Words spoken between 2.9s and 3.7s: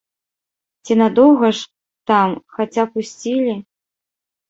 пусцілі?